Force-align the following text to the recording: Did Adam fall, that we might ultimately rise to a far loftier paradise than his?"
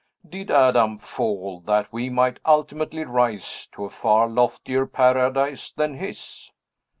Did 0.27 0.49
Adam 0.49 0.97
fall, 0.97 1.59
that 1.67 1.93
we 1.93 2.09
might 2.09 2.39
ultimately 2.43 3.03
rise 3.05 3.67
to 3.73 3.85
a 3.85 3.89
far 3.91 4.27
loftier 4.27 4.87
paradise 4.87 5.69
than 5.71 5.93
his?" 5.93 6.51